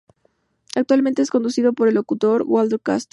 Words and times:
Actualmente 0.73 1.21
es 1.21 1.29
conducido 1.29 1.73
por 1.73 1.87
el 1.87 1.93
locutor 1.93 2.41
Waldo 2.47 2.79
Castro. 2.79 3.09